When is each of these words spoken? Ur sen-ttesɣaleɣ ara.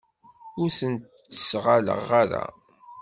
Ur 0.61 0.69
sen-ttesɣaleɣ 0.77 2.05
ara. 2.21 2.43